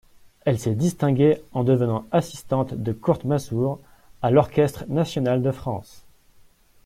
Elle 0.45 0.57
s'est 0.57 0.73
distinguée 0.73 1.43
en 1.51 1.63
devenant 1.63 2.05
assistante 2.11 2.73
de 2.73 2.91
Kurt 2.91 3.23
Masur 3.23 3.77
à 4.23 4.31
l'Orchestre 4.31 4.85
National 4.87 5.43
de 5.43 5.51
France. 5.51 6.05